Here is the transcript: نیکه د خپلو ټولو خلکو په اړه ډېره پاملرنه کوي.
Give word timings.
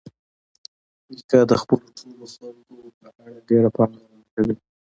نیکه 1.11 1.39
د 1.49 1.51
خپلو 1.61 1.85
ټولو 1.97 2.25
خلکو 2.33 2.75
په 2.99 3.07
اړه 3.25 3.39
ډېره 3.49 3.69
پاملرنه 3.77 4.25
کوي. 4.33 4.55